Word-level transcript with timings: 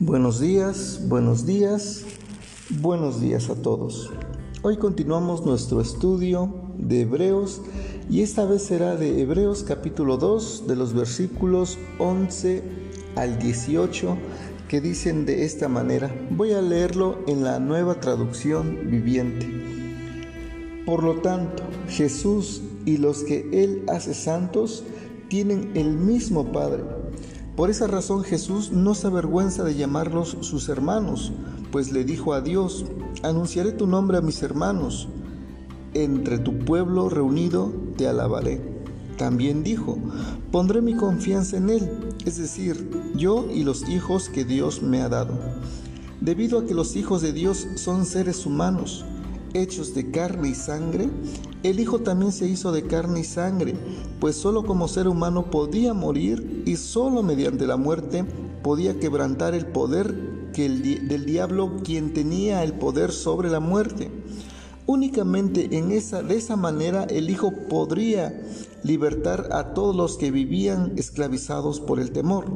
Buenos 0.00 0.38
días, 0.38 1.00
buenos 1.08 1.44
días, 1.44 2.04
buenos 2.70 3.20
días 3.20 3.50
a 3.50 3.56
todos. 3.56 4.12
Hoy 4.62 4.76
continuamos 4.76 5.44
nuestro 5.44 5.80
estudio 5.80 6.54
de 6.76 7.00
Hebreos 7.00 7.60
y 8.08 8.22
esta 8.22 8.44
vez 8.44 8.62
será 8.62 8.94
de 8.94 9.20
Hebreos 9.20 9.64
capítulo 9.64 10.16
2 10.16 10.68
de 10.68 10.76
los 10.76 10.94
versículos 10.94 11.78
11 11.98 12.62
al 13.16 13.40
18 13.40 14.16
que 14.68 14.80
dicen 14.80 15.26
de 15.26 15.44
esta 15.44 15.66
manera. 15.66 16.14
Voy 16.30 16.52
a 16.52 16.62
leerlo 16.62 17.18
en 17.26 17.42
la 17.42 17.58
nueva 17.58 17.98
traducción 17.98 18.88
viviente. 18.92 19.48
Por 20.86 21.02
lo 21.02 21.14
tanto, 21.22 21.64
Jesús 21.88 22.62
y 22.84 22.98
los 22.98 23.24
que 23.24 23.48
Él 23.52 23.82
hace 23.88 24.14
santos 24.14 24.84
tienen 25.28 25.72
el 25.74 25.90
mismo 25.94 26.52
Padre. 26.52 26.84
Por 27.58 27.70
esa 27.70 27.88
razón 27.88 28.22
Jesús 28.22 28.70
no 28.70 28.94
se 28.94 29.08
avergüenza 29.08 29.64
de 29.64 29.74
llamarlos 29.74 30.36
sus 30.42 30.68
hermanos, 30.68 31.32
pues 31.72 31.90
le 31.90 32.04
dijo 32.04 32.32
a 32.32 32.40
Dios, 32.40 32.84
anunciaré 33.24 33.72
tu 33.72 33.88
nombre 33.88 34.16
a 34.16 34.20
mis 34.20 34.44
hermanos, 34.44 35.08
entre 35.92 36.38
tu 36.38 36.56
pueblo 36.60 37.08
reunido 37.08 37.72
te 37.96 38.06
alabaré. 38.06 38.62
También 39.16 39.64
dijo, 39.64 39.98
pondré 40.52 40.82
mi 40.82 40.94
confianza 40.94 41.56
en 41.56 41.70
Él, 41.70 41.90
es 42.24 42.38
decir, 42.38 42.88
yo 43.16 43.48
y 43.52 43.64
los 43.64 43.88
hijos 43.88 44.28
que 44.28 44.44
Dios 44.44 44.80
me 44.80 45.02
ha 45.02 45.08
dado. 45.08 45.36
Debido 46.20 46.60
a 46.60 46.64
que 46.64 46.74
los 46.74 46.94
hijos 46.94 47.22
de 47.22 47.32
Dios 47.32 47.66
son 47.74 48.06
seres 48.06 48.46
humanos, 48.46 49.04
hechos 49.54 49.94
de 49.94 50.10
carne 50.10 50.50
y 50.50 50.54
sangre, 50.54 51.08
el 51.62 51.80
Hijo 51.80 52.00
también 52.00 52.32
se 52.32 52.46
hizo 52.46 52.72
de 52.72 52.84
carne 52.84 53.20
y 53.20 53.24
sangre, 53.24 53.74
pues 54.20 54.36
solo 54.36 54.64
como 54.64 54.88
ser 54.88 55.08
humano 55.08 55.50
podía 55.50 55.94
morir 55.94 56.62
y 56.66 56.76
solo 56.76 57.22
mediante 57.22 57.66
la 57.66 57.76
muerte 57.76 58.24
podía 58.62 58.98
quebrantar 58.98 59.54
el 59.54 59.66
poder 59.66 60.38
del 60.66 61.24
diablo 61.24 61.76
quien 61.84 62.12
tenía 62.12 62.64
el 62.64 62.72
poder 62.74 63.12
sobre 63.12 63.48
la 63.48 63.60
muerte. 63.60 64.10
Únicamente 64.86 65.76
en 65.76 65.92
esa, 65.92 66.22
de 66.22 66.36
esa 66.36 66.56
manera 66.56 67.04
el 67.04 67.30
Hijo 67.30 67.52
podría 67.68 68.42
libertar 68.82 69.50
a 69.52 69.74
todos 69.74 69.94
los 69.94 70.16
que 70.16 70.30
vivían 70.30 70.94
esclavizados 70.96 71.80
por 71.80 72.00
el 72.00 72.10
temor. 72.10 72.46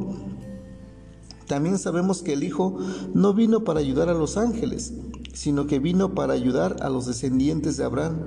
También 1.46 1.78
sabemos 1.78 2.22
que 2.22 2.32
el 2.32 2.44
Hijo 2.44 2.78
no 3.12 3.34
vino 3.34 3.64
para 3.64 3.80
ayudar 3.80 4.08
a 4.08 4.14
los 4.14 4.36
ángeles, 4.36 4.94
sino 5.32 5.66
que 5.66 5.78
vino 5.78 6.14
para 6.14 6.34
ayudar 6.34 6.76
a 6.80 6.88
los 6.88 7.06
descendientes 7.06 7.76
de 7.76 7.84
Abraham. 7.84 8.20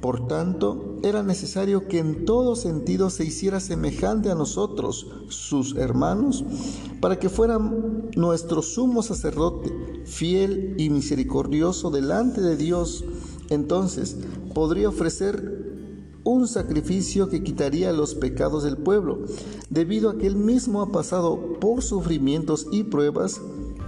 Por 0.00 0.26
tanto, 0.26 0.98
era 1.02 1.22
necesario 1.22 1.86
que 1.86 1.98
en 1.98 2.24
todo 2.24 2.56
sentido 2.56 3.10
se 3.10 3.24
hiciera 3.24 3.60
semejante 3.60 4.30
a 4.30 4.34
nosotros, 4.34 5.06
sus 5.28 5.76
hermanos, 5.76 6.44
para 7.00 7.18
que 7.18 7.28
fuera 7.28 7.58
nuestro 8.16 8.62
sumo 8.62 9.02
sacerdote, 9.02 9.70
fiel 10.06 10.74
y 10.78 10.90
misericordioso 10.90 11.90
delante 11.90 12.40
de 12.40 12.56
Dios. 12.56 13.04
Entonces 13.50 14.16
podría 14.54 14.88
ofrecer 14.88 15.60
un 16.24 16.48
sacrificio 16.48 17.28
que 17.28 17.42
quitaría 17.42 17.92
los 17.92 18.14
pecados 18.14 18.62
del 18.62 18.76
pueblo, 18.76 19.20
debido 19.70 20.10
a 20.10 20.18
que 20.18 20.26
él 20.26 20.36
mismo 20.36 20.82
ha 20.82 20.92
pasado 20.92 21.58
por 21.60 21.82
sufrimientos 21.82 22.66
y 22.70 22.84
pruebas, 22.84 23.40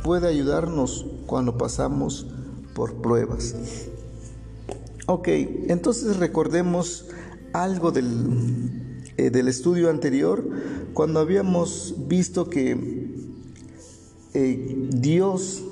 puede 0.02 0.28
ayudarnos 0.28 1.06
cuando 1.26 1.58
pasamos 1.58 2.26
por 2.74 2.94
pruebas. 2.94 3.54
Ok, 5.06 5.28
entonces 5.68 6.16
recordemos 6.16 7.06
algo 7.52 7.90
del, 7.90 8.70
eh, 9.16 9.30
del 9.30 9.48
estudio 9.48 9.90
anterior, 9.90 10.48
cuando 10.94 11.20
habíamos 11.20 11.94
visto 12.06 12.48
que 12.48 13.12
eh, 14.34 14.88
Dios 14.90 15.62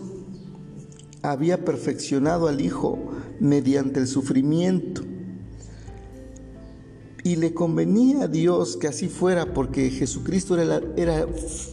había 1.22 1.64
perfeccionado 1.64 2.48
al 2.48 2.60
Hijo 2.60 2.98
mediante 3.40 4.00
el 4.00 4.06
sufrimiento. 4.06 5.02
Y 7.22 7.36
le 7.36 7.52
convenía 7.52 8.24
a 8.24 8.28
Dios 8.28 8.76
que 8.76 8.88
así 8.88 9.08
fuera 9.08 9.52
porque 9.52 9.90
Jesucristo 9.90 10.58
era, 10.58 10.80
era, 10.96 11.26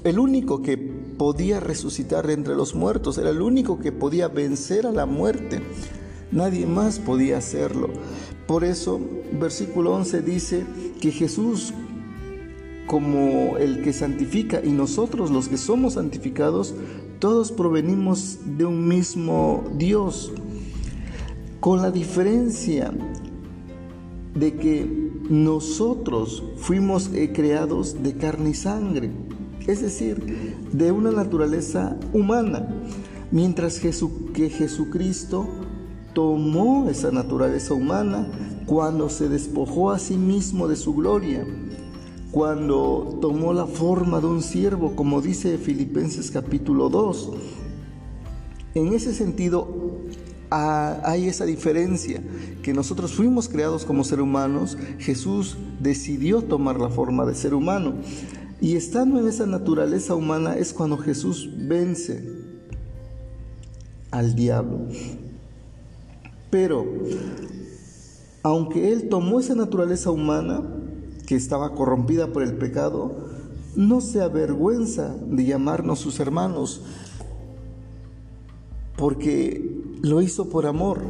el 0.03 0.19
único 0.19 0.61
que 0.61 0.96
podía 1.17 1.59
resucitar 1.59 2.29
entre 2.29 2.55
los 2.55 2.75
muertos, 2.75 3.17
era 3.17 3.29
el 3.29 3.41
único 3.41 3.79
que 3.79 3.91
podía 3.91 4.27
vencer 4.27 4.85
a 4.85 4.91
la 4.91 5.05
muerte. 5.05 5.61
Nadie 6.31 6.65
más 6.65 6.99
podía 6.99 7.37
hacerlo. 7.37 7.89
Por 8.47 8.63
eso, 8.63 8.99
versículo 9.33 9.93
11 9.93 10.21
dice 10.21 10.65
que 11.01 11.11
Jesús, 11.11 11.73
como 12.85 13.57
el 13.57 13.81
que 13.81 13.93
santifica, 13.93 14.61
y 14.63 14.71
nosotros 14.71 15.31
los 15.31 15.47
que 15.47 15.57
somos 15.57 15.93
santificados, 15.93 16.73
todos 17.19 17.51
provenimos 17.51 18.39
de 18.57 18.65
un 18.65 18.87
mismo 18.87 19.63
Dios, 19.75 20.31
con 21.59 21.81
la 21.81 21.91
diferencia 21.91 22.93
de 24.35 24.55
que 24.55 25.07
nosotros 25.29 26.43
fuimos 26.57 27.09
eh, 27.13 27.31
creados 27.33 28.03
de 28.03 28.15
carne 28.15 28.51
y 28.51 28.53
sangre, 28.53 29.11
es 29.67 29.81
decir, 29.81 30.55
de 30.71 30.91
una 30.91 31.11
naturaleza 31.11 31.97
humana, 32.13 32.67
mientras 33.31 33.79
que 33.79 34.49
Jesucristo 34.49 35.47
tomó 36.13 36.89
esa 36.89 37.11
naturaleza 37.11 37.73
humana 37.73 38.27
cuando 38.65 39.09
se 39.09 39.29
despojó 39.29 39.91
a 39.91 39.99
sí 39.99 40.17
mismo 40.17 40.67
de 40.67 40.75
su 40.75 40.93
gloria, 40.93 41.45
cuando 42.31 43.17
tomó 43.21 43.53
la 43.53 43.65
forma 43.65 44.19
de 44.19 44.27
un 44.27 44.41
siervo, 44.41 44.95
como 44.95 45.21
dice 45.21 45.57
Filipenses 45.57 46.31
capítulo 46.31 46.89
2. 46.89 47.31
En 48.75 48.93
ese 48.93 49.13
sentido, 49.13 49.67
hay 50.49 51.27
esa 51.27 51.45
diferencia, 51.45 52.21
que 52.61 52.73
nosotros 52.73 53.13
fuimos 53.13 53.49
creados 53.49 53.85
como 53.85 54.03
seres 54.03 54.23
humanos, 54.23 54.77
Jesús 54.99 55.57
decidió 55.79 56.41
tomar 56.41 56.79
la 56.79 56.89
forma 56.89 57.25
de 57.25 57.35
ser 57.35 57.53
humano. 57.53 57.95
Y 58.59 58.75
estando 58.75 59.19
en 59.19 59.27
esa 59.27 59.45
naturaleza 59.45 60.15
humana 60.15 60.55
es 60.55 60.73
cuando 60.73 60.97
Jesús 60.97 61.49
vence 61.55 62.27
al 64.11 64.35
diablo. 64.35 64.87
Pero, 66.49 66.85
aunque 68.41 68.91
Él 68.91 69.09
tomó 69.09 69.39
esa 69.39 69.53
naturaleza 69.53 70.09
humana, 70.09 70.63
que 71.27 71.35
estaba 71.35 71.75
corrompida 71.75 72.31
por 72.31 72.41
el 72.41 72.53
pecado, 72.53 73.27
no 73.75 74.01
se 74.01 74.21
avergüenza 74.21 75.13
de 75.27 75.45
llamarnos 75.45 75.99
sus 75.99 76.19
hermanos, 76.19 76.81
porque 78.95 79.83
lo 80.01 80.21
hizo 80.21 80.49
por 80.49 80.65
amor, 80.65 81.01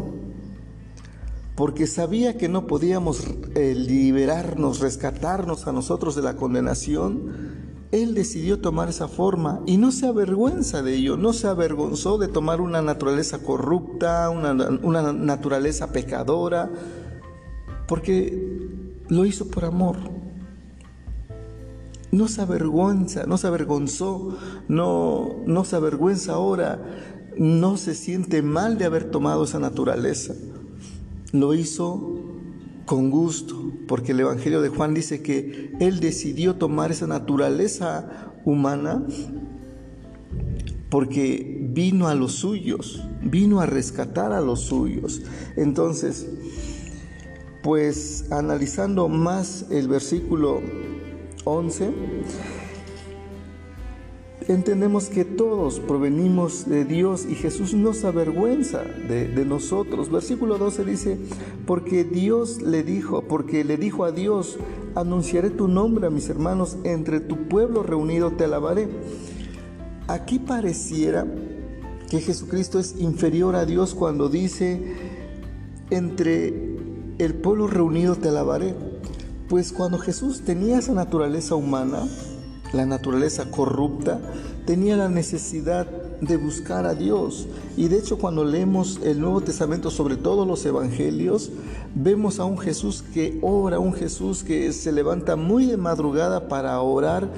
porque 1.57 1.87
sabía 1.87 2.37
que 2.37 2.49
no 2.49 2.67
podíamos 2.67 3.23
eh, 3.55 3.73
liberarnos, 3.73 4.79
rescatarnos 4.79 5.65
a 5.65 5.71
nosotros 5.71 6.15
de 6.15 6.21
la 6.21 6.35
condenación, 6.35 7.31
él 7.91 8.13
decidió 8.13 8.59
tomar 8.59 8.89
esa 8.89 9.07
forma 9.07 9.61
y 9.65 9.77
no 9.77 9.91
se 9.91 10.05
avergüenza 10.05 10.83
de 10.83 10.93
ello, 10.93 11.17
no 11.17 11.33
se 11.33 11.47
avergonzó 11.47 12.19
de 12.19 12.27
tomar 12.27 12.61
una 12.61 12.83
naturaleza 12.83 13.39
corrupta, 13.39 14.29
una, 14.29 14.51
una 14.83 15.11
naturaleza 15.13 15.91
pecadora, 15.91 16.69
porque 17.87 18.99
lo 19.09 19.25
hizo 19.25 19.47
por 19.47 19.65
amor. 19.65 19.97
No 22.11 22.27
se 22.27 22.43
avergüenza, 22.43 23.25
no 23.25 23.39
se 23.39 23.47
avergonzó, 23.47 24.37
no, 24.67 25.37
no 25.47 25.65
se 25.65 25.75
avergüenza 25.75 26.33
ahora, 26.33 26.79
no 27.35 27.77
se 27.77 27.95
siente 27.95 28.43
mal 28.43 28.77
de 28.77 28.85
haber 28.85 29.09
tomado 29.09 29.45
esa 29.45 29.57
naturaleza. 29.57 30.35
Lo 31.31 31.53
hizo 31.53 32.21
con 32.85 33.09
gusto, 33.09 33.71
porque 33.87 34.13
el 34.13 34.21
Evangelio 34.21 34.61
de 34.61 34.69
Juan 34.69 34.93
dice 34.93 35.21
que 35.21 35.73
Él 35.79 35.99
decidió 35.99 36.55
tomar 36.55 36.91
esa 36.91 37.07
naturaleza 37.07 38.31
humana 38.45 39.05
porque 40.89 41.67
vino 41.73 42.07
a 42.07 42.15
los 42.15 42.33
suyos, 42.33 43.03
vino 43.21 43.59
a 43.59 43.65
rescatar 43.65 44.31
a 44.31 44.41
los 44.41 44.61
suyos. 44.61 45.21
Entonces, 45.57 46.27
pues 47.61 48.31
analizando 48.31 49.09
más 49.09 49.65
el 49.69 49.87
versículo 49.89 50.61
11, 51.43 51.91
entendemos 54.47 55.09
que 55.09 55.25
todos 55.25 55.79
provenimos 55.79 56.67
de 56.67 56.85
Dios 56.85 57.25
y 57.29 57.35
Jesús 57.35 57.73
no 57.73 57.93
se 57.93 58.07
avergüenza 58.07 58.83
de, 58.83 59.27
de, 59.27 59.45
nosotros. 59.45 60.09
Versículo 60.09 60.57
12 60.57 60.85
dice, 60.85 61.17
porque 61.65 62.03
Dios 62.03 62.61
le 62.61 62.83
dijo, 62.83 63.23
porque 63.23 63.63
le 63.63 63.77
dijo 63.77 64.05
a 64.05 64.11
Dios, 64.11 64.57
anunciaré 64.95 65.49
tu 65.49 65.67
nombre 65.67 66.07
a 66.07 66.09
mis 66.09 66.29
hermanos, 66.29 66.77
entre 66.83 67.19
tu 67.19 67.47
pueblo 67.47 67.83
reunido 67.83 68.31
te 68.31 68.45
alabaré. 68.45 68.87
Aquí 70.07 70.39
pareciera 70.39 71.27
que 72.09 72.21
Jesucristo 72.21 72.79
es 72.79 72.95
inferior 72.99 73.55
a 73.55 73.65
Dios 73.65 73.93
cuando 73.93 74.29
dice, 74.29 74.95
entre 75.89 76.77
el 77.17 77.33
pueblo 77.35 77.67
reunido 77.67 78.15
te 78.15 78.29
alabaré. 78.29 78.73
Pues 79.49 79.71
cuando 79.71 79.97
Jesús 79.97 80.41
tenía 80.41 80.77
esa 80.77 80.93
naturaleza 80.93 81.55
humana, 81.55 82.07
la 82.73 82.85
naturaleza 82.85 83.49
corrupta, 83.49 84.19
tenía 84.65 84.97
la 84.97 85.09
necesidad 85.09 85.87
de 86.21 86.37
buscar 86.37 86.85
a 86.85 86.95
Dios. 86.95 87.47
Y 87.75 87.87
de 87.87 87.97
hecho 87.97 88.17
cuando 88.17 88.43
leemos 88.43 88.99
el 89.03 89.19
Nuevo 89.19 89.41
Testamento, 89.41 89.91
sobre 89.91 90.15
todo 90.17 90.45
los 90.45 90.65
Evangelios, 90.65 91.51
vemos 91.95 92.39
a 92.39 92.45
un 92.45 92.57
Jesús 92.57 93.03
que 93.13 93.37
ora, 93.41 93.79
un 93.79 93.93
Jesús 93.93 94.43
que 94.43 94.71
se 94.73 94.91
levanta 94.91 95.35
muy 95.35 95.65
de 95.65 95.77
madrugada 95.77 96.47
para 96.47 96.79
orar 96.81 97.29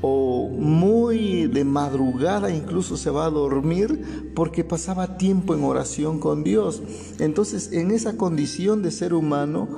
o 0.00 0.48
muy 0.48 1.48
de 1.48 1.64
madrugada 1.64 2.52
incluso 2.52 2.96
se 2.96 3.10
va 3.10 3.26
a 3.26 3.30
dormir 3.30 4.30
porque 4.36 4.62
pasaba 4.62 5.18
tiempo 5.18 5.54
en 5.54 5.64
oración 5.64 6.20
con 6.20 6.44
Dios. 6.44 6.82
Entonces 7.18 7.72
en 7.72 7.90
esa 7.90 8.16
condición 8.16 8.82
de 8.82 8.92
ser 8.92 9.12
humano, 9.12 9.68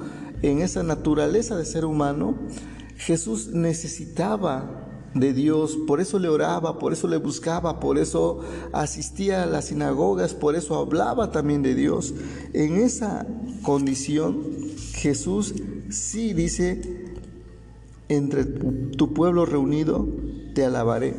en 0.43 0.61
esa 0.61 0.83
naturaleza 0.83 1.57
de 1.57 1.65
ser 1.65 1.87
humano, 1.87 2.35
Jesús 2.97 3.49
necesitaba 3.49 4.90
de 5.15 5.33
Dios, 5.33 5.77
por 5.87 6.01
eso 6.01 6.19
le 6.19 6.29
oraba, 6.29 6.79
por 6.79 6.93
eso 6.93 7.09
le 7.09 7.17
buscaba, 7.17 7.81
por 7.81 7.99
eso 7.99 8.41
asistía 8.73 9.43
a 9.43 9.47
las 9.47 9.67
sinagogas, 9.67 10.35
por 10.35 10.55
eso 10.55 10.77
hablaba 10.77 11.33
también 11.33 11.63
de 11.63 11.75
Dios. 11.75 12.15
En 12.53 12.77
esa 12.77 13.27
condición, 13.63 14.39
Jesús 14.93 15.55
sí 15.89 16.33
dice, 16.33 16.81
entre 18.09 18.45
tu 18.45 19.13
pueblo 19.13 19.47
reunido, 19.47 20.07
te 20.55 20.65
alabaré. 20.65 21.15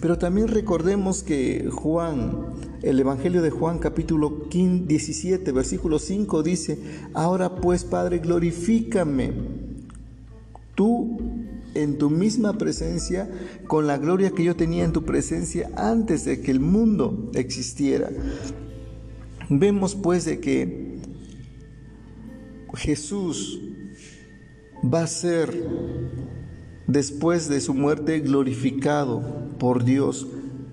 Pero 0.00 0.18
también 0.18 0.48
recordemos 0.48 1.22
que 1.22 1.68
Juan, 1.72 2.54
el 2.82 3.00
Evangelio 3.00 3.42
de 3.42 3.50
Juan 3.50 3.78
capítulo 3.78 4.46
17, 4.50 5.52
versículo 5.52 5.98
5 5.98 6.42
dice, 6.42 6.78
ahora 7.14 7.56
pues 7.56 7.84
Padre, 7.84 8.18
glorifícame 8.18 9.32
tú 10.76 11.18
en 11.82 11.98
tu 11.98 12.10
misma 12.10 12.58
presencia 12.58 13.30
con 13.66 13.86
la 13.86 13.98
gloria 13.98 14.30
que 14.30 14.44
yo 14.44 14.56
tenía 14.56 14.84
en 14.84 14.92
tu 14.92 15.04
presencia 15.04 15.70
antes 15.76 16.24
de 16.24 16.40
que 16.40 16.50
el 16.50 16.60
mundo 16.60 17.30
existiera. 17.34 18.10
Vemos 19.48 19.94
pues 19.94 20.24
de 20.24 20.40
que 20.40 20.98
Jesús 22.74 23.60
va 24.82 25.02
a 25.02 25.06
ser 25.06 25.52
después 26.86 27.48
de 27.48 27.60
su 27.60 27.74
muerte 27.74 28.20
glorificado 28.20 29.22
por 29.58 29.84
Dios. 29.84 30.26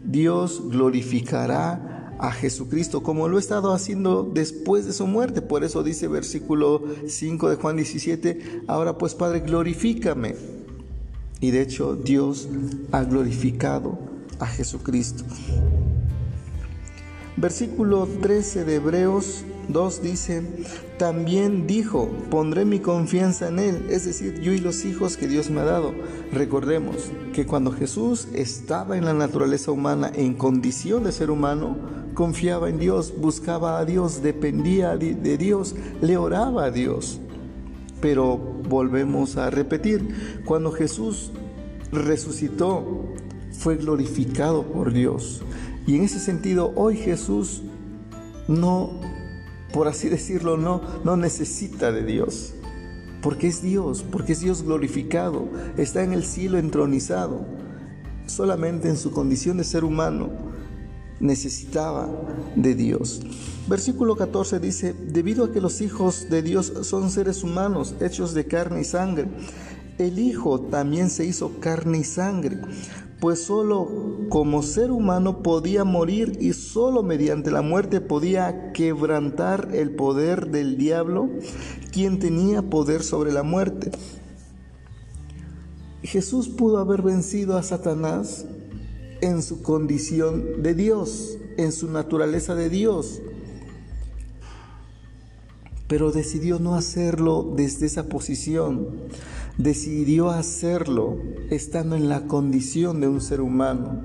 Dios 0.03 0.61
glorificará 0.69 2.15
a 2.19 2.31
Jesucristo 2.31 3.03
como 3.03 3.27
lo 3.27 3.37
ha 3.37 3.39
estado 3.39 3.73
haciendo 3.73 4.23
después 4.23 4.85
de 4.85 4.93
su 4.93 5.07
muerte. 5.07 5.41
Por 5.41 5.63
eso 5.63 5.83
dice 5.83 6.07
versículo 6.07 6.83
5 7.05 7.49
de 7.49 7.55
Juan 7.55 7.75
17, 7.75 8.63
ahora 8.67 8.97
pues 8.97 9.15
Padre, 9.15 9.41
glorifícame 9.41 10.62
y 11.43 11.51
de 11.51 11.61
hecho 11.61 11.97
Dios 11.97 12.47
ha 12.93 13.03
glorificado 13.03 13.99
a 14.39 14.47
Jesucristo. 14.47 15.25
Versículo 17.35 18.07
13 18.07 18.63
de 18.63 18.75
Hebreos 18.75 19.43
2 19.67 20.01
dice, 20.01 20.41
también 20.97 21.67
dijo, 21.67 22.09
pondré 22.29 22.63
mi 22.63 22.79
confianza 22.79 23.49
en 23.49 23.59
Él, 23.59 23.87
es 23.89 24.05
decir, 24.05 24.39
yo 24.39 24.53
y 24.53 24.59
los 24.59 24.85
hijos 24.85 25.17
que 25.17 25.27
Dios 25.27 25.49
me 25.49 25.59
ha 25.59 25.65
dado. 25.65 25.93
Recordemos 26.31 26.95
que 27.33 27.45
cuando 27.45 27.73
Jesús 27.73 28.29
estaba 28.33 28.97
en 28.97 29.03
la 29.03 29.13
naturaleza 29.13 29.71
humana, 29.71 30.13
en 30.15 30.35
condición 30.35 31.03
de 31.03 31.11
ser 31.11 31.29
humano, 31.29 31.75
confiaba 32.13 32.69
en 32.69 32.79
Dios, 32.79 33.13
buscaba 33.17 33.79
a 33.79 33.85
Dios, 33.85 34.23
dependía 34.23 34.95
de 34.95 35.37
Dios, 35.37 35.75
le 36.01 36.15
oraba 36.15 36.63
a 36.63 36.71
Dios. 36.71 37.19
Pero 38.03 38.35
volvemos 38.35 39.37
a 39.37 39.49
repetir, 39.49 40.41
cuando 40.43 40.73
Jesús 40.73 41.31
resucitó, 41.89 43.05
fue 43.53 43.77
glorificado 43.77 44.63
por 44.63 44.91
Dios. 44.91 45.41
Y 45.87 45.95
en 45.95 46.03
ese 46.03 46.19
sentido, 46.19 46.73
hoy 46.75 46.97
Jesús 46.97 47.63
no, 48.49 48.99
por 49.71 49.87
así 49.87 50.09
decirlo, 50.09 50.57
no, 50.57 50.81
no 51.05 51.15
necesita 51.15 51.93
de 51.93 52.03
Dios. 52.03 52.53
Porque 53.21 53.47
es 53.47 53.61
Dios, 53.61 54.03
porque 54.03 54.33
es 54.33 54.41
Dios 54.41 54.63
glorificado, 54.63 55.47
está 55.77 56.03
en 56.03 56.11
el 56.11 56.25
cielo 56.25 56.57
entronizado. 56.57 57.45
Solamente 58.25 58.89
en 58.89 58.97
su 58.97 59.11
condición 59.11 59.55
de 59.55 59.63
ser 59.63 59.85
humano 59.85 60.29
necesitaba 61.19 62.09
de 62.55 62.75
Dios. 62.75 63.21
Versículo 63.67 64.15
14 64.15 64.59
dice, 64.59 64.93
debido 64.93 65.45
a 65.45 65.51
que 65.51 65.61
los 65.61 65.81
hijos 65.81 66.27
de 66.29 66.41
Dios 66.41 66.73
son 66.81 67.09
seres 67.09 67.43
humanos, 67.43 67.95
hechos 68.01 68.33
de 68.33 68.45
carne 68.45 68.81
y 68.81 68.83
sangre, 68.83 69.27
el 69.97 70.19
Hijo 70.19 70.59
también 70.59 71.09
se 71.09 71.25
hizo 71.25 71.59
carne 71.59 71.99
y 71.99 72.03
sangre, 72.03 72.57
pues 73.19 73.43
solo 73.43 74.27
como 74.29 74.63
ser 74.63 74.91
humano 74.91 75.43
podía 75.43 75.83
morir 75.83 76.37
y 76.41 76.53
solo 76.53 77.03
mediante 77.03 77.51
la 77.51 77.61
muerte 77.61 78.01
podía 78.01 78.73
quebrantar 78.73 79.69
el 79.73 79.95
poder 79.95 80.49
del 80.49 80.77
diablo, 80.77 81.29
quien 81.91 82.19
tenía 82.19 82.63
poder 82.63 83.03
sobre 83.03 83.31
la 83.31 83.43
muerte. 83.43 83.91
Jesús 86.01 86.49
pudo 86.49 86.79
haber 86.79 87.01
vencido 87.01 87.57
a 87.57 87.63
Satanás 87.63 88.45
en 89.23 89.41
su 89.41 89.61
condición 89.61 90.61
de 90.61 90.73
Dios, 90.75 91.37
en 91.57 91.71
su 91.71 91.89
naturaleza 91.89 92.55
de 92.55 92.69
Dios 92.69 93.21
pero 95.93 96.11
decidió 96.11 96.57
no 96.57 96.73
hacerlo 96.73 97.53
desde 97.55 97.85
esa 97.85 98.09
posición. 98.09 98.87
Decidió 99.59 100.31
hacerlo 100.31 101.19
estando 101.51 101.95
en 101.95 102.09
la 102.09 102.25
condición 102.25 102.99
de 102.99 103.07
un 103.07 103.21
ser 103.21 103.41
humano, 103.41 104.01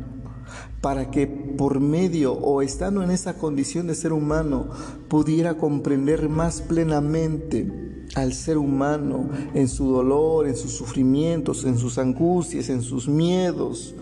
para 0.82 1.10
que 1.10 1.26
por 1.26 1.80
medio 1.80 2.34
o 2.34 2.60
estando 2.60 3.02
en 3.02 3.10
esa 3.10 3.38
condición 3.38 3.86
de 3.86 3.94
ser 3.94 4.12
humano 4.12 4.68
pudiera 5.08 5.56
comprender 5.56 6.28
más 6.28 6.60
plenamente 6.60 8.04
al 8.14 8.34
ser 8.34 8.58
humano 8.58 9.30
en 9.54 9.68
su 9.68 9.90
dolor, 9.90 10.46
en 10.46 10.56
sus 10.56 10.72
sufrimientos, 10.72 11.64
en 11.64 11.78
sus 11.78 11.96
angustias, 11.96 12.68
en 12.68 12.82
sus 12.82 13.08
miedos, 13.08 13.94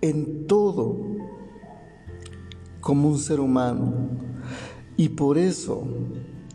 en 0.00 0.46
todo 0.46 0.96
como 2.80 3.08
un 3.08 3.18
ser 3.18 3.40
humano. 3.40 3.94
Y 4.96 5.10
por 5.10 5.38
eso 5.38 5.84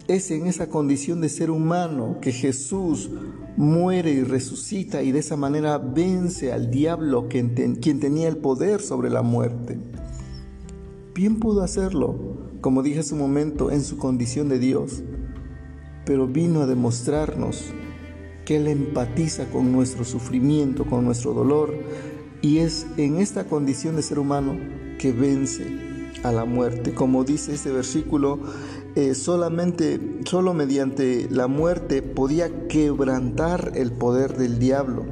es 0.07 0.31
en 0.31 0.47
esa 0.47 0.67
condición 0.67 1.21
de 1.21 1.29
ser 1.29 1.49
humano 1.49 2.17
que 2.21 2.31
Jesús 2.31 3.09
muere 3.55 4.11
y 4.11 4.23
resucita 4.23 5.03
y 5.03 5.11
de 5.11 5.19
esa 5.19 5.37
manera 5.37 5.77
vence 5.77 6.51
al 6.51 6.71
diablo 6.71 7.27
quien, 7.29 7.53
tenía 7.79 8.27
el 8.27 8.37
poder 8.37 8.81
sobre 8.81 9.09
la 9.09 9.21
muerte. 9.21 9.77
Bien 11.13 11.39
pudo 11.39 11.61
hacerlo, 11.61 12.15
como 12.61 12.81
dije 12.81 12.99
hace 12.99 13.13
un 13.13 13.21
momento, 13.21 13.71
en 13.71 13.83
su 13.83 13.97
condición 13.97 14.49
de 14.49 14.59
Dios, 14.59 15.03
pero 16.05 16.27
vino 16.27 16.61
a 16.61 16.65
demostrarnos 16.65 17.65
que 18.45 18.57
Él 18.57 18.67
empatiza 18.67 19.49
con 19.51 19.71
nuestro 19.71 20.03
sufrimiento, 20.03 20.85
con 20.85 21.05
nuestro 21.05 21.33
dolor, 21.33 21.73
y 22.43 22.57
es 22.59 22.85
en 22.97 23.19
esta 23.19 23.45
condición 23.45 23.95
de 23.95 24.01
ser 24.03 24.19
humano 24.19 24.57
que 24.99 25.13
vence 25.13 25.65
a 26.23 26.31
la 26.31 26.43
muerte. 26.43 26.93
Como 26.93 27.23
dice 27.23 27.53
este 27.53 27.71
versículo, 27.71 28.37
eh, 28.95 29.15
solamente, 29.15 30.19
solo 30.25 30.53
mediante 30.53 31.27
la 31.31 31.47
muerte 31.47 32.01
podía 32.01 32.67
quebrantar 32.67 33.71
el 33.75 33.93
poder 33.93 34.37
del 34.37 34.59
diablo, 34.59 35.05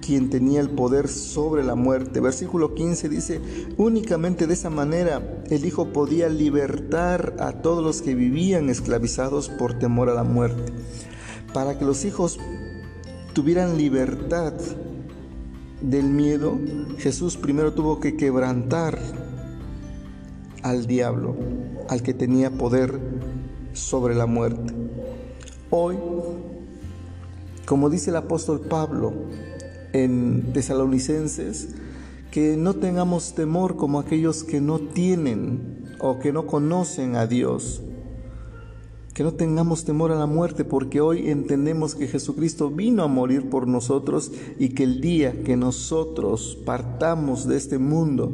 quien 0.00 0.30
tenía 0.30 0.60
el 0.60 0.70
poder 0.70 1.08
sobre 1.08 1.64
la 1.64 1.74
muerte. 1.74 2.20
Versículo 2.20 2.76
15 2.76 3.08
dice, 3.08 3.40
únicamente 3.76 4.46
de 4.46 4.54
esa 4.54 4.70
manera 4.70 5.42
el 5.50 5.64
Hijo 5.64 5.92
podía 5.92 6.28
libertar 6.28 7.34
a 7.40 7.60
todos 7.60 7.82
los 7.82 8.02
que 8.02 8.14
vivían 8.14 8.70
esclavizados 8.70 9.48
por 9.48 9.80
temor 9.80 10.10
a 10.10 10.14
la 10.14 10.24
muerte. 10.24 10.72
Para 11.52 11.76
que 11.76 11.84
los 11.84 12.04
hijos 12.04 12.38
tuvieran 13.32 13.76
libertad 13.76 14.54
del 15.80 16.04
miedo, 16.04 16.58
Jesús 16.98 17.36
primero 17.36 17.72
tuvo 17.72 18.00
que 18.00 18.16
quebrantar 18.16 18.98
al 20.62 20.86
diablo, 20.86 21.36
al 21.88 22.02
que 22.02 22.14
tenía 22.14 22.50
poder 22.50 22.98
sobre 23.72 24.14
la 24.14 24.26
muerte. 24.26 24.74
Hoy, 25.70 25.96
como 27.66 27.90
dice 27.90 28.10
el 28.10 28.16
apóstol 28.16 28.60
Pablo 28.60 29.12
en 29.92 30.52
Tesalonicenses, 30.52 31.68
que 32.30 32.56
no 32.56 32.74
tengamos 32.74 33.34
temor 33.34 33.76
como 33.76 34.00
aquellos 34.00 34.44
que 34.44 34.60
no 34.60 34.78
tienen 34.78 35.84
o 36.00 36.18
que 36.18 36.32
no 36.32 36.46
conocen 36.46 37.16
a 37.16 37.26
Dios, 37.26 37.82
que 39.18 39.24
no 39.24 39.34
tengamos 39.34 39.84
temor 39.84 40.12
a 40.12 40.14
la 40.14 40.26
muerte, 40.26 40.64
porque 40.64 41.00
hoy 41.00 41.28
entendemos 41.28 41.96
que 41.96 42.06
Jesucristo 42.06 42.70
vino 42.70 43.02
a 43.02 43.08
morir 43.08 43.50
por 43.50 43.66
nosotros 43.66 44.30
y 44.60 44.68
que 44.68 44.84
el 44.84 45.00
día 45.00 45.42
que 45.42 45.56
nosotros 45.56 46.56
partamos 46.64 47.48
de 47.48 47.56
este 47.56 47.78
mundo, 47.78 48.32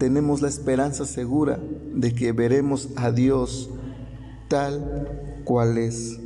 tenemos 0.00 0.42
la 0.42 0.48
esperanza 0.48 1.06
segura 1.06 1.60
de 1.94 2.12
que 2.12 2.32
veremos 2.32 2.88
a 2.96 3.12
Dios 3.12 3.70
tal 4.48 5.42
cual 5.44 5.78
es. 5.78 6.18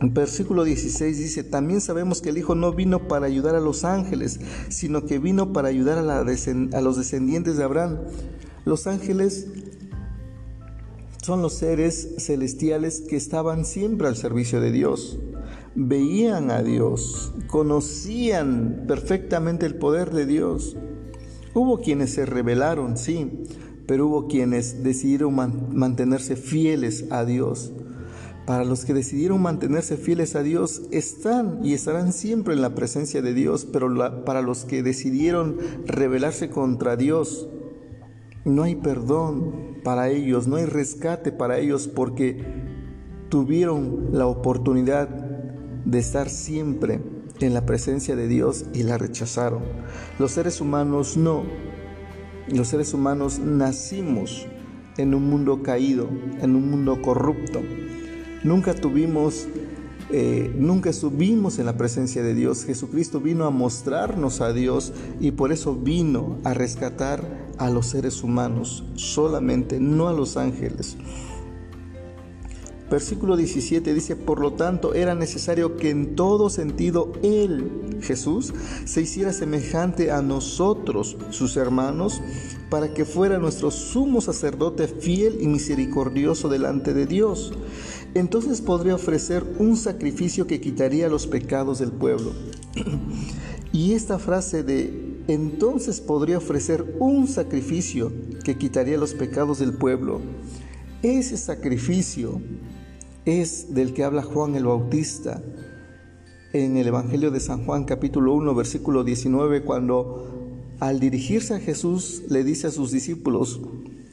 Versículo 0.00 0.64
16 0.64 1.16
dice, 1.16 1.44
también 1.44 1.80
sabemos 1.80 2.20
que 2.20 2.30
el 2.30 2.38
Hijo 2.38 2.56
no 2.56 2.72
vino 2.72 3.06
para 3.06 3.26
ayudar 3.26 3.54
a 3.54 3.60
los 3.60 3.84
ángeles, 3.84 4.40
sino 4.68 5.06
que 5.06 5.20
vino 5.20 5.52
para 5.52 5.68
ayudar 5.68 5.98
a, 5.98 6.18
a 6.18 6.80
los 6.80 6.96
descendientes 6.96 7.56
de 7.56 7.62
Abraham. 7.62 7.98
Los 8.64 8.88
ángeles 8.88 9.46
son 11.22 11.42
los 11.42 11.54
seres 11.54 12.14
celestiales 12.18 13.02
que 13.02 13.16
estaban 13.16 13.64
siempre 13.64 14.08
al 14.08 14.16
servicio 14.16 14.60
de 14.60 14.72
Dios. 14.72 15.18
Veían 15.74 16.50
a 16.50 16.62
Dios, 16.62 17.32
conocían 17.46 18.84
perfectamente 18.86 19.66
el 19.66 19.76
poder 19.76 20.10
de 20.10 20.26
Dios. 20.26 20.76
Hubo 21.54 21.80
quienes 21.80 22.12
se 22.14 22.24
rebelaron, 22.24 22.96
sí, 22.96 23.30
pero 23.86 24.06
hubo 24.06 24.28
quienes 24.28 24.82
decidieron 24.82 25.34
mantenerse 25.74 26.36
fieles 26.36 27.06
a 27.10 27.24
Dios. 27.24 27.72
Para 28.46 28.64
los 28.64 28.86
que 28.86 28.94
decidieron 28.94 29.42
mantenerse 29.42 29.96
fieles 29.98 30.34
a 30.34 30.42
Dios, 30.42 30.82
están 30.90 31.60
y 31.62 31.74
estarán 31.74 32.12
siempre 32.14 32.54
en 32.54 32.62
la 32.62 32.74
presencia 32.74 33.20
de 33.20 33.34
Dios, 33.34 33.66
pero 33.70 34.24
para 34.24 34.40
los 34.40 34.64
que 34.64 34.82
decidieron 34.82 35.58
rebelarse 35.84 36.48
contra 36.48 36.96
Dios, 36.96 37.48
no 38.44 38.62
hay 38.62 38.76
perdón 38.76 39.78
para 39.84 40.08
ellos, 40.08 40.46
no 40.46 40.56
hay 40.56 40.64
rescate 40.64 41.32
para 41.32 41.58
ellos 41.58 41.88
porque 41.88 42.42
tuvieron 43.28 44.08
la 44.12 44.26
oportunidad 44.26 45.08
de 45.84 45.98
estar 45.98 46.28
siempre 46.28 47.00
en 47.40 47.54
la 47.54 47.64
presencia 47.66 48.16
de 48.16 48.28
Dios 48.28 48.66
y 48.74 48.82
la 48.82 48.98
rechazaron. 48.98 49.62
Los 50.18 50.32
seres 50.32 50.60
humanos 50.60 51.16
no. 51.16 51.44
Los 52.48 52.68
seres 52.68 52.94
humanos 52.94 53.38
nacimos 53.38 54.46
en 54.96 55.14
un 55.14 55.28
mundo 55.28 55.62
caído, 55.62 56.08
en 56.40 56.56
un 56.56 56.70
mundo 56.70 57.00
corrupto. 57.02 57.60
Nunca 58.42 58.74
tuvimos, 58.74 59.46
eh, 60.10 60.52
nunca 60.56 60.90
estuvimos 60.90 61.58
en 61.58 61.66
la 61.66 61.76
presencia 61.76 62.22
de 62.22 62.34
Dios. 62.34 62.64
Jesucristo 62.64 63.20
vino 63.20 63.44
a 63.44 63.50
mostrarnos 63.50 64.40
a 64.40 64.52
Dios 64.52 64.92
y 65.20 65.32
por 65.32 65.52
eso 65.52 65.74
vino 65.74 66.38
a 66.44 66.54
rescatar 66.54 67.47
a 67.58 67.70
los 67.70 67.86
seres 67.86 68.22
humanos 68.22 68.84
solamente, 68.94 69.80
no 69.80 70.08
a 70.08 70.12
los 70.12 70.36
ángeles. 70.36 70.96
Versículo 72.90 73.36
17 73.36 73.92
dice, 73.92 74.16
por 74.16 74.40
lo 74.40 74.54
tanto 74.54 74.94
era 74.94 75.14
necesario 75.14 75.76
que 75.76 75.90
en 75.90 76.16
todo 76.16 76.48
sentido 76.48 77.12
Él, 77.22 77.98
Jesús, 78.00 78.54
se 78.86 79.02
hiciera 79.02 79.34
semejante 79.34 80.10
a 80.10 80.22
nosotros, 80.22 81.18
sus 81.28 81.58
hermanos, 81.58 82.22
para 82.70 82.94
que 82.94 83.04
fuera 83.04 83.38
nuestro 83.38 83.70
sumo 83.70 84.22
sacerdote 84.22 84.88
fiel 84.88 85.36
y 85.40 85.48
misericordioso 85.48 86.48
delante 86.48 86.94
de 86.94 87.04
Dios 87.04 87.52
entonces 88.14 88.60
podría 88.60 88.94
ofrecer 88.94 89.44
un 89.58 89.76
sacrificio 89.76 90.46
que 90.46 90.60
quitaría 90.60 91.08
los 91.08 91.26
pecados 91.26 91.78
del 91.78 91.92
pueblo. 91.92 92.32
y 93.72 93.92
esta 93.92 94.18
frase 94.18 94.62
de 94.62 95.07
entonces 95.28 96.00
podría 96.00 96.38
ofrecer 96.38 96.96
un 96.98 97.28
sacrificio 97.28 98.10
que 98.44 98.56
quitaría 98.56 98.96
los 98.96 99.12
pecados 99.12 99.58
del 99.58 99.74
pueblo, 99.74 100.20
ese 101.02 101.36
sacrificio 101.36 102.40
es 103.26 103.74
del 103.74 103.92
que 103.92 104.04
habla 104.04 104.22
Juan 104.22 104.56
el 104.56 104.64
Bautista 104.64 105.42
en 106.54 106.78
el 106.78 106.86
Evangelio 106.86 107.30
de 107.30 107.40
San 107.40 107.66
Juan 107.66 107.84
capítulo 107.84 108.32
1 108.32 108.54
versículo 108.54 109.04
19 109.04 109.64
cuando 109.64 110.48
al 110.80 110.98
dirigirse 110.98 111.54
a 111.54 111.60
Jesús 111.60 112.22
le 112.30 112.42
dice 112.42 112.68
a 112.68 112.70
sus 112.70 112.90
discípulos, 112.90 113.60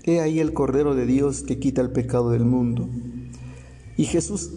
He 0.03 0.19
ahí 0.19 0.39
el 0.39 0.53
Cordero 0.53 0.95
de 0.95 1.05
Dios 1.05 1.43
que 1.43 1.60
quita 1.60 1.81
el 1.81 1.91
pecado 1.91 2.31
del 2.31 2.43
mundo. 2.43 2.89
Y 3.98 4.03
Jesús 4.05 4.51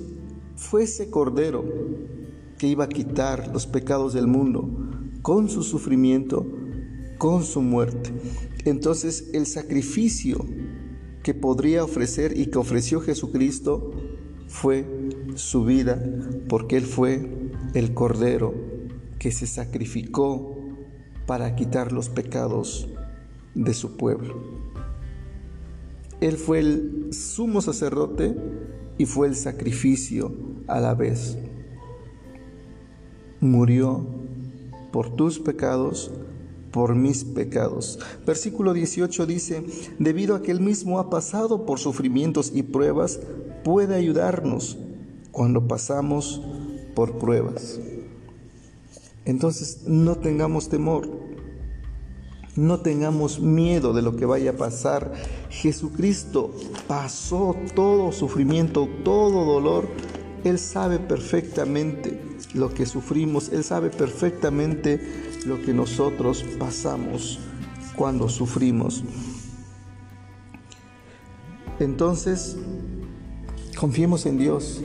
fue 0.56 0.82
ese 0.82 1.08
cordero 1.08 1.64
que 2.58 2.66
iba 2.66 2.84
a 2.84 2.88
quitar 2.88 3.48
los 3.52 3.66
pecados 3.66 4.12
del 4.12 4.26
mundo 4.26 4.68
con 5.28 5.50
su 5.50 5.62
sufrimiento, 5.62 6.46
con 7.18 7.44
su 7.44 7.60
muerte. 7.60 8.14
Entonces 8.64 9.28
el 9.34 9.44
sacrificio 9.44 10.42
que 11.22 11.34
podría 11.34 11.84
ofrecer 11.84 12.34
y 12.34 12.46
que 12.46 12.56
ofreció 12.56 13.02
Jesucristo 13.02 13.92
fue 14.46 14.86
su 15.34 15.66
vida, 15.66 16.02
porque 16.48 16.78
Él 16.78 16.86
fue 16.86 17.28
el 17.74 17.92
cordero 17.92 18.54
que 19.18 19.30
se 19.30 19.46
sacrificó 19.46 20.56
para 21.26 21.54
quitar 21.56 21.92
los 21.92 22.08
pecados 22.08 22.88
de 23.54 23.74
su 23.74 23.98
pueblo. 23.98 24.42
Él 26.22 26.38
fue 26.38 26.60
el 26.60 27.08
sumo 27.12 27.60
sacerdote 27.60 28.34
y 28.96 29.04
fue 29.04 29.28
el 29.28 29.36
sacrificio 29.36 30.32
a 30.68 30.80
la 30.80 30.94
vez. 30.94 31.36
Murió 33.40 34.17
por 34.98 35.10
tus 35.10 35.38
pecados, 35.38 36.10
por 36.72 36.96
mis 36.96 37.22
pecados. 37.22 38.00
Versículo 38.26 38.72
18 38.72 39.26
dice, 39.26 39.64
debido 40.00 40.34
a 40.34 40.42
que 40.42 40.50
Él 40.50 40.58
mismo 40.58 40.98
ha 40.98 41.08
pasado 41.08 41.64
por 41.66 41.78
sufrimientos 41.78 42.50
y 42.52 42.64
pruebas, 42.64 43.20
puede 43.62 43.94
ayudarnos 43.94 44.76
cuando 45.30 45.68
pasamos 45.68 46.42
por 46.96 47.16
pruebas. 47.18 47.78
Entonces 49.24 49.84
no 49.86 50.16
tengamos 50.16 50.68
temor, 50.68 51.08
no 52.56 52.80
tengamos 52.80 53.38
miedo 53.38 53.92
de 53.92 54.02
lo 54.02 54.16
que 54.16 54.26
vaya 54.26 54.50
a 54.50 54.56
pasar. 54.56 55.12
Jesucristo 55.48 56.50
pasó 56.88 57.54
todo 57.76 58.10
sufrimiento, 58.10 58.88
todo 59.04 59.44
dolor. 59.44 59.86
Él 60.42 60.58
sabe 60.58 60.98
perfectamente 60.98 62.27
lo 62.54 62.72
que 62.72 62.86
sufrimos. 62.86 63.50
Él 63.50 63.64
sabe 63.64 63.90
perfectamente 63.90 65.00
lo 65.46 65.60
que 65.62 65.72
nosotros 65.72 66.44
pasamos 66.58 67.38
cuando 67.96 68.28
sufrimos. 68.28 69.04
Entonces, 71.80 72.56
confiemos 73.78 74.26
en 74.26 74.38
Dios. 74.38 74.82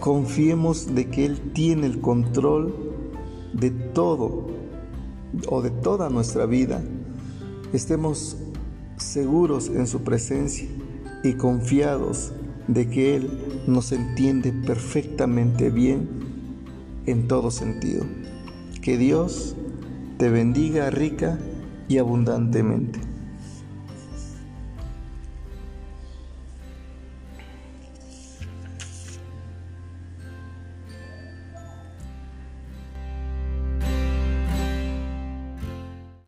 Confiemos 0.00 0.94
de 0.94 1.08
que 1.08 1.24
Él 1.24 1.52
tiene 1.52 1.86
el 1.86 2.00
control 2.00 2.92
de 3.52 3.70
todo 3.70 4.52
o 5.48 5.62
de 5.62 5.70
toda 5.70 6.10
nuestra 6.10 6.46
vida, 6.46 6.82
estemos 7.72 8.36
seguros 8.96 9.68
en 9.68 9.86
su 9.86 10.02
presencia 10.02 10.68
y 11.24 11.34
confiados 11.34 12.32
de 12.68 12.88
que 12.88 13.16
Él 13.16 13.30
nos 13.66 13.92
entiende 13.92 14.52
perfectamente 14.52 15.70
bien 15.70 16.31
en 17.06 17.28
todo 17.28 17.50
sentido. 17.50 18.04
Que 18.80 18.96
Dios 18.96 19.56
te 20.18 20.28
bendiga 20.28 20.90
rica 20.90 21.38
y 21.88 21.98
abundantemente. 21.98 23.11